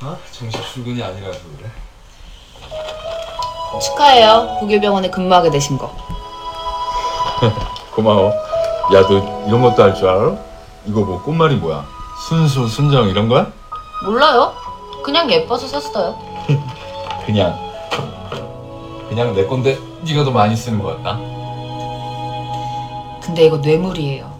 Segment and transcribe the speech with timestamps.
[0.00, 1.70] 아 정식 출근이 아니라서 그래.
[3.80, 4.56] 축하해요.
[4.60, 5.92] 북일병원에 근무하게 되신 거.
[7.94, 8.30] 고마워.
[8.94, 10.36] 야 너 이런 것도 할 줄 알아?
[10.86, 11.84] 이거 뭐 꽃말이 뭐야?
[12.28, 13.50] 순수 순정 이런 거야?
[14.04, 14.54] 몰라요.
[15.04, 16.16] 그냥 예뻐서 샀어요.
[17.26, 17.58] 그냥
[19.08, 21.18] 그냥 내 건데 네가 더 많이 쓰는 것 같다.
[23.20, 24.38] 근데 이거 뇌물이에요.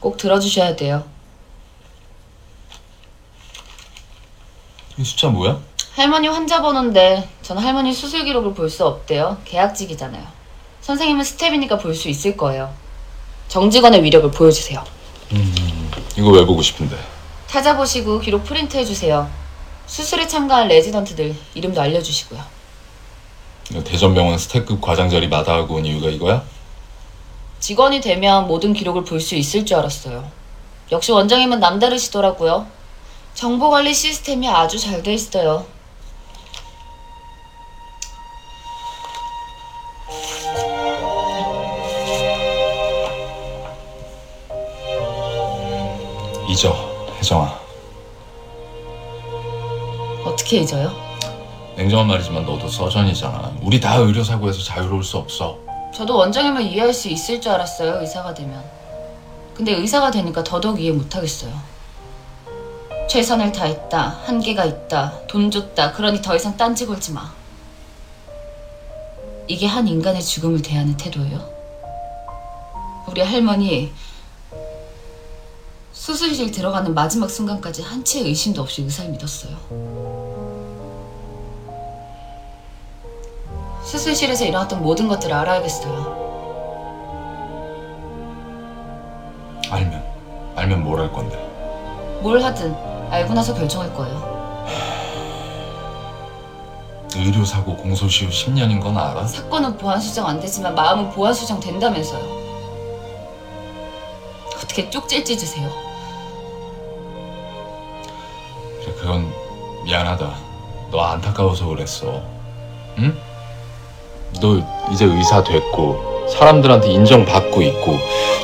[0.00, 1.04] 꼭 들어주셔야 돼요.
[4.98, 5.58] 이 숫자 뭐야?
[5.94, 9.38] 할머니 환자 번호인데 전 할머니 수술 기록을 볼 수 없대요.
[9.44, 10.24] 계약직이잖아요.
[10.80, 12.72] 선생님은 스탭이니까 볼 수 있을 거예요.
[13.48, 14.82] 정직원의 위력을 보여주세요.
[16.16, 16.96] 이거 왜 보고 싶은데?
[17.46, 19.28] 찾아보시고 기록 프린트 해 주세요.
[19.86, 22.40] 수술에 참가한 레지던트들 이름도 알려주시고요.
[23.84, 26.42] 대전병원 스탭급 과장 자리 마다하고 온 이유가 이거야?
[27.60, 30.28] 직원이 되면 모든 기록을 볼 수 있을 줄 알았어요.
[30.92, 32.66] 역시 원장님은 남다르시더라고요.
[33.34, 35.66] 정보관리 시스템이 아주 잘 돼 있어요.
[46.48, 46.74] 잊어
[47.18, 47.58] 혜정아.
[50.24, 50.92] 어떻게 잊어요?
[51.76, 53.56] 냉정한 말이지만 너도 서전이잖아.
[53.62, 55.58] 우리 다 의료사고에서 자유로울 수 없어.
[55.92, 58.62] 저도 원장님을 이해할 수 있을 줄 알았어요, 의사가 되면.
[59.54, 61.52] 근데 의사가 되니까 더더욱 이해 못하겠어요.
[63.08, 67.32] 최선을 다했다, 한계가 있다, 돈 줬다, 그러니 더 이상 딴지 걸지 마.
[69.46, 71.52] 이게 한 인간의 죽음을 대하는 태도예요?
[73.06, 73.92] 우리 할머니
[75.92, 79.54] 수술실 들어가는 마지막 순간까지 한 채의 의심도 없이 의사를 믿었어요.
[83.84, 86.24] 수술실에서 일어났던 모든 것들을 알아야겠어요.
[89.70, 90.04] 알면
[90.56, 91.36] 알면 뭘 할 건데?
[92.22, 92.74] 뭘 하든
[93.14, 94.34] 알고 나서 결정할 거예요.
[97.14, 99.24] 의료사고 공소시효 10년인 건 알아?
[99.24, 102.44] 사건은 보안 수정 안 되지만 마음은 보안 수정 된다면서요.
[104.56, 105.70] 어떻게 쪽질 찢으세요?
[108.80, 109.32] 그래 그건
[109.84, 110.34] 미안하다.
[110.90, 112.20] 너 안타까워서 그랬어.
[112.98, 113.16] 응?
[114.40, 114.60] 너
[114.90, 117.96] 이제 의사 됐고 사람들한테 인정받고 있고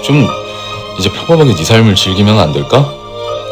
[0.04, 0.28] 좀
[1.00, 2.99] 이제 평범하게 네 삶을 즐기면 안 될까?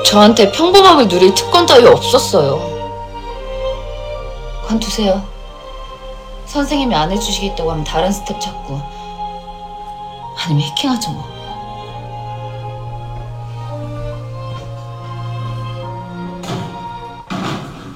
[0.08, 2.74] 저한테 평범함을 누릴 특권 따위 없었어요.
[4.66, 5.24] 관두세요.
[6.46, 8.80] 선생님이 안 해주시겠다고 하면 다른 스텝 찾고
[10.46, 11.24] 아니면 해킹하죠 뭐.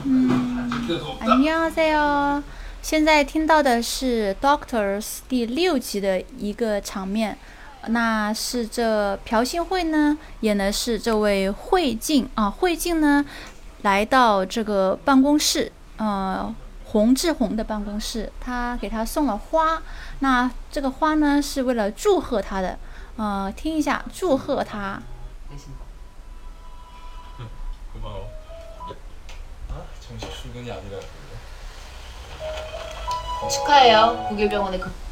[0.06, 0.90] 음.
[1.22, 2.44] 안녕하세요。
[2.82, 7.38] 现在听到的是《Doctors》第六集的一个场面，
[7.88, 13.26] 那是这朴信惠呢演的是这位慧静啊，慧静呢
[13.84, 16.54] 来到这个办公室，呃，
[16.86, 19.82] 洪志宏的办公室，他给他送了花，
[20.20, 22.78] 那这个花呢是为了祝贺他的，
[23.16, 25.02] 呃，听一下祝贺他。
[27.98, 28.30] 고마워.
[29.72, 31.00] 아 정식 출근이 아니라
[33.50, 34.28] 축하해요.
[34.30, 34.92] 북일병원에 그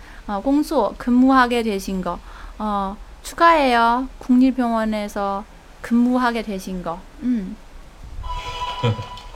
[0.26, 2.18] 어, 工作 근무하게 되신 거
[2.58, 5.44] 어, 축하해요 국립병원에서
[5.82, 7.56] 근무하게 되신 거 음.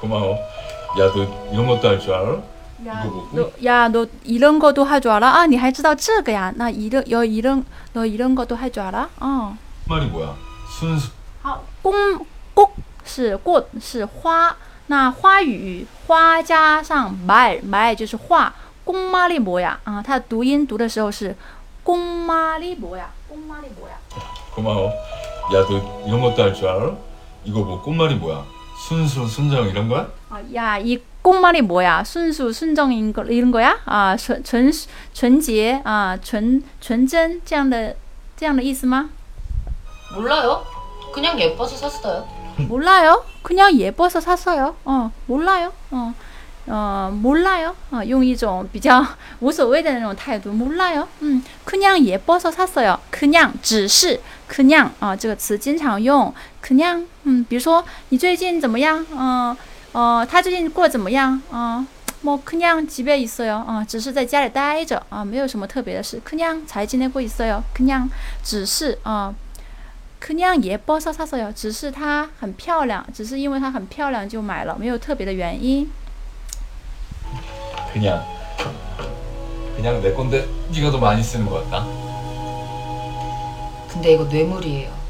[0.01, 0.37] 고마워.
[0.99, 2.33] 야 너 이런 것도 할 줄 알아?
[2.87, 5.29] 야, 이거 뭐 너, 야, 너 이런 것도 할 줄 알아?
[5.41, 6.53] 아, 你还知道这个呀?
[6.57, 9.09] 나 이런, 여, 이런, 너 이런 것도 할 줄 알아?
[9.21, 9.57] 어.
[9.87, 10.35] 말이 뭐야?
[10.79, 11.11] 순수
[11.43, 12.25] 好，公
[12.55, 12.71] 꽃
[13.05, 14.55] 是꽃是花，
[14.87, 18.53] 那花语花加上말 말就是话，
[18.85, 20.03] 公妈利뭐야啊？
[20.05, 21.35] 它的读音读的时候是
[21.83, 23.07] 公妈利뭐야？
[23.29, 23.95] 公妈利뭐야？
[24.55, 24.91] 고마워.
[25.53, 26.93] 야 너 이런 것도 할 줄 알아?
[27.45, 28.45] 이거 뭐 꽃말이 뭐야?
[28.87, 30.07] 순수 순정 이런 거야?
[30.29, 33.77] 啊呀，一公妈利뭐야？순수순정인거 이런 거야？
[33.85, 34.73] 啊，纯纯
[35.13, 37.95] 纯洁啊，纯纯真这样的
[38.37, 39.11] 这样的意思吗？
[40.15, 40.65] 몰라요.
[41.13, 42.27] 그냥 예뻐서 샀어요.
[42.69, 43.23] 몰라요.
[43.43, 44.75] 그냥 예뻐서 샀어요.
[44.85, 45.73] 어, 몰라요.
[45.91, 46.15] 어.
[46.67, 49.05] 呃，몰라요啊，用一种比较
[49.41, 51.07] 无所谓的那种态度，몰라요。
[51.21, 56.33] 嗯，그냥예뻐서샀어요。그냥只是그냥啊，这个词经常用。
[56.63, 59.05] 그냥嗯，比如说你最近怎么样？
[59.13, 59.57] 嗯
[59.93, 61.41] 呃，他最近过得怎么样？
[61.51, 61.85] 啊，
[62.23, 66.21] 뭐그냥집에있어요啊，只是在家里待着啊，没有什么特别的事。
[66.29, 68.09] 그냥才今天过있어요。그냥
[68.45, 69.35] 只是啊。
[70.23, 75.91] 그냥예뻐서샀어요，只是它很漂亮，只是因为它很漂亮就买了，没有特别的原因。
[77.95, 78.25] 그냥
[79.77, 81.87] 그냥 내 건데 네가 더 많이 쓰는 것 같다.
[83.89, 85.01] 근데 이거 뇌물이에요.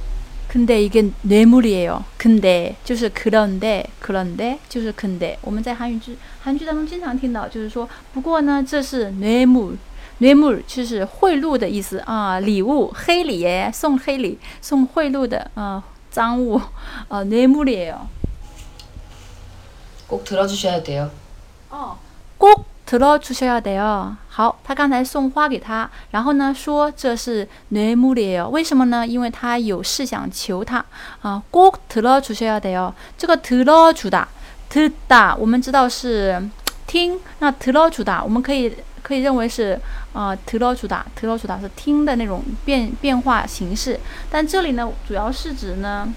[0.49, 2.05] 근데 이게 뇌물이에요.
[2.17, 9.77] 근데 就是 그런데 그런데 就是 근데 我们在韩语剧韩剧当中经常听到，就是说，不过呢，这是 뇌물。
[10.19, 16.61] 뇌물 就是贿赂的意思啊，礼物黑礼耶，送黑礼，送贿赂的啊，赃物
[17.09, 18.09] 啊， 뇌물이에요。
[20.07, 21.11] 꼭 들어주셔야 돼요.
[21.71, 21.97] 哦，
[22.37, 24.17] 꼭 들어주셔야 돼요。
[24.29, 28.49] 好，他刚才送花给他，然后呢说这是 뇌물이에요。
[28.49, 29.07] 为什么呢？
[29.07, 30.85] 因为他有事想求他
[31.23, 31.41] 啊。
[31.51, 32.93] 꼭 들어주셔야 돼요。
[33.17, 34.27] 这个 들어주다，
[34.69, 36.43] 듣다， 我们知道是
[36.87, 39.79] 听，那 들어주다， 我们可以可以认为是
[40.13, 44.01] 啊 들어주다， 들어주다 是听的那种变变化形式。
[44.29, 46.13] 但这里呢，主要是指呢，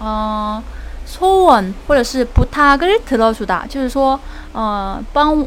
[0.00, 0.62] 嗯、
[1.04, 4.18] 소원或者是부탁을들어주다， 就是说，
[4.52, 5.46] 呃，帮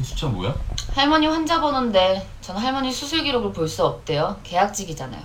[0.00, 0.54] 이 숫자 뭐야?
[0.94, 4.36] 할머니 환자 번호인데 전 할머니 수술 기록을 볼 수 없대요.
[4.42, 5.22] 계약직이잖아요.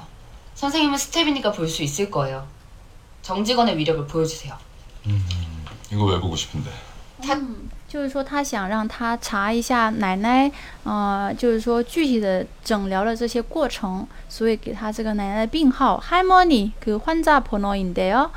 [0.55, 2.45] 선생님은 스텝이니까 볼 수 있을 거예요.
[3.21, 4.55] 정직원의 위력을 보여주세요.
[5.91, 6.69] 이거 왜 보고 싶은데?
[7.23, 10.51] 嗯，就是说他想让他查一下奶奶，
[10.83, 18.31] 呃，就是说具体的诊疗的这些过程，所以给他这个奶奶的病号할머니 그 환자 번호인데요。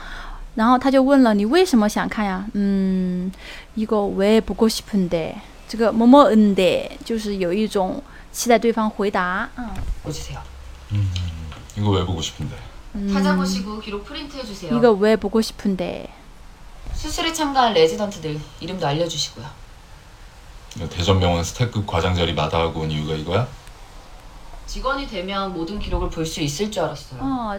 [0.57, 2.47] 然后他就问了，你为什么想看呀？
[2.55, 3.33] 嗯，
[3.77, 5.37] 이거왜보고싶은 데？
[5.69, 8.03] 这个뭐뭐은 데， 就是有一种
[8.33, 9.49] 期待对方回答。
[9.57, 9.69] 嗯
[10.03, 10.41] 보여주세요.
[11.77, 12.55] 이거 왜 보고 싶은데?
[13.13, 14.77] 찾아보시고 기록 프린트해주세요.
[14.77, 16.09] 이거 왜 보고 싶은데?
[16.95, 19.45] 수술에 참가한 레지던트들 이름도 알려주시고요.
[20.77, 23.49] 이거 대전병원 스태급 과장 자리 마다하고 온 이유가 이거야?
[24.67, 27.21] 직원이 되면 모든 기록을 볼 수 있을 줄 알았어요.
[27.21, 27.59] 哦，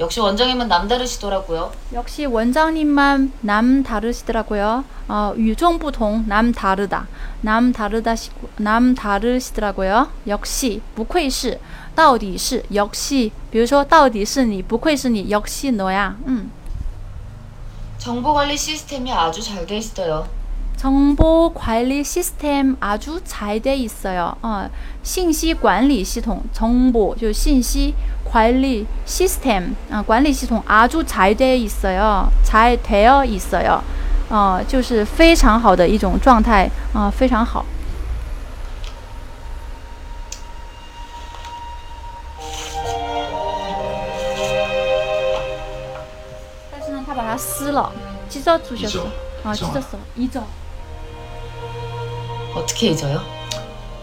[0.00, 1.70] 역시 원장님은 남다르시더라고요.
[1.92, 4.84] 역시 원장님만 남다르시더라고요.
[5.06, 7.06] 어, 유종不同 남다르다
[7.42, 8.14] 남다르다
[8.56, 10.08] 남다르시더라고요.
[10.26, 11.60] 역시 不愧是
[11.94, 16.16] 到底是 역시 比如说到底是你不愧是你 역시 너야.
[16.26, 16.50] 음.
[17.98, 20.26] 정보 관리 시스템이 아주 잘 돼 있어요.
[20.78, 24.34] 정보 관리 시스템 아주 잘 돼 있어요.
[24.42, 24.68] 어,
[25.02, 32.28] 信息管理系统 정보 就信息管理 시스템 아, 管理系统 아주 잘 돼 있어요.
[32.42, 33.82] 잘 되어 있어요.
[34.28, 37.64] 어, 就是非常好的一种状态啊、非常好。
[46.70, 47.90] 但是呢，他把它撕了，
[48.28, 49.06] 찢어주셨어 잊어.
[49.44, 49.72] 아, 잊어.
[49.72, 50.42] 찢었
[52.58, 52.58] 어.
[52.58, 52.58] 잊어.
[52.60, 53.20] 어떻게 잊어요?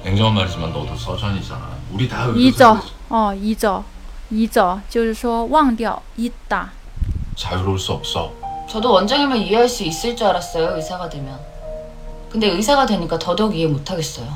[0.04, 1.70] 냉정한 말이지만 너도 서전이잖아.
[1.94, 2.42] 우리 다 의료사
[2.74, 2.82] 잊어.
[3.10, 3.84] 어, 잊어.
[4.32, 4.80] 잊어.
[4.90, 6.72] 就是说忘掉 잊다.
[7.36, 8.32] 자유로울 수 없어.
[8.70, 10.76] 저도 원장님을 이해할 수 있을 줄 알았어요.
[10.78, 11.38] 의사가 되면.
[12.32, 14.28] 근데 의사가 되니까 더더욱 이해 못하겠어요.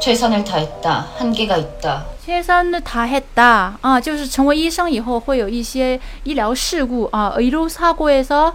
[0.00, 1.08] 최선을 다했다.
[1.18, 2.06] 한계가 있다.
[2.24, 8.54] 최선을다했다啊，就是成为医生以后会有一些医疗事故啊，의료사고에서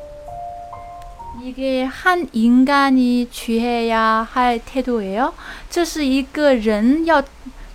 [1.42, 5.34] 이게 한 인간이 취해야 할 태도예요?
[5.70, 7.22] 这是一个人要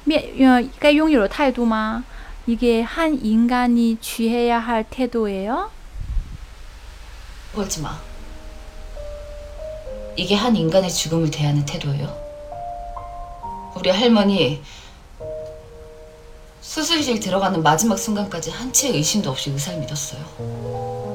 [0.03, 2.03] 面呃该拥有的态度吗？
[2.47, 5.69] 이게 한 인간이 취해야 할 태도예요?
[7.55, 7.99] 걸지 마.
[10.15, 12.15] 이게 한 인간의 죽음을 대하는 태도예요?
[13.75, 14.61] 우리 할머니
[16.61, 21.14] 수술실 들어가는 마지막 순간까지 한치의 의심도 없이 의사를 믿었어요.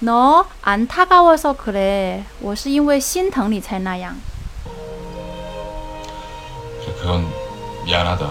[0.00, 2.24] 너안타까워서그래。
[2.40, 4.14] 我是因为心疼你才那样。
[6.80, 7.26] 그래 그건
[7.84, 8.28] 미안하다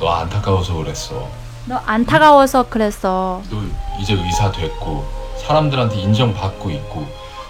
[0.00, 1.28] 너 안타까워서 그랬어
[1.66, 3.42] 너 안타까워서 그랬어.
[3.50, 3.62] 너
[4.00, 5.04] 이제 의사 됐고
[5.38, 7.06] 사람들한테 인정받고 있고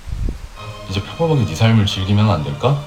[0.90, 2.78] 이제 평범하게 네 삶을 즐기면 안 될까?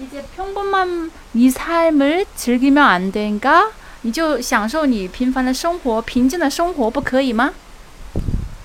[0.00, 3.70] 이제 평범한 네 삶을 즐기면 안 된가?
[4.02, 7.52] 你就享受你平凡的生活，平静的生活，不可以吗？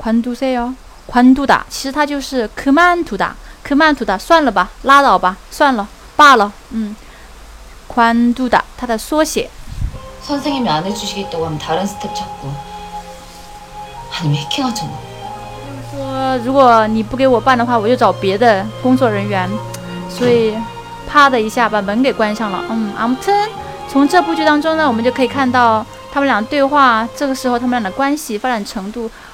[0.00, 0.74] 관두세요.
[1.06, 1.64] 관두다.
[1.68, 3.34] 其实它就是 그만두다.
[3.62, 4.18] 그만두다.
[4.18, 5.86] 算了吧,拉倒吧,算了,
[6.16, 6.52] 罢了.
[6.72, 6.96] 음.
[7.88, 8.62] 관두다.
[8.76, 9.48] 它的缩写.
[10.22, 12.52] 선생님이 안 해주시겠다고 하면 다른 스텝 찾고
[14.18, 14.98] 아니면 해킹하죠 뭐.
[15.92, 19.48] 说如果你不给我办的话，我就找别的工作人员。
[20.08, 20.56] 所以
[21.08, 22.64] 啪的一下把门给关上了。
[22.68, 23.48] 嗯，아무튼
[23.88, 29.08] 从这部剧当中呢，我们就可以看到他们俩对话，这个时候他们俩的关系发展程度，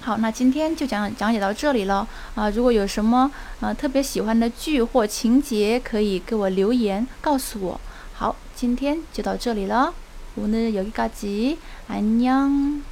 [0.00, 7.80] 好，那今天就讲讲解到这里了啊、如果有什么呃特别喜欢的剧或情节，可以给我留言告诉我。
[8.14, 9.92] 好，今天就到这里了。
[10.36, 12.82] 오늘여기까지안녕